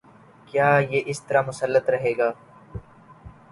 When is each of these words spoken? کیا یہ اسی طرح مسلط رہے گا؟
کیا 0.47 0.69
یہ 0.91 1.01
اسی 1.05 1.23
طرح 1.27 1.41
مسلط 1.47 1.89
رہے 1.89 2.13
گا؟ 2.17 2.31